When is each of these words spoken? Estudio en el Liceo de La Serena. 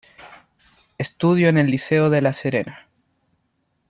Estudio 0.97 1.47
en 1.47 1.59
el 1.59 1.67
Liceo 1.69 2.09
de 2.09 2.21
La 2.23 2.33
Serena. 2.33 2.87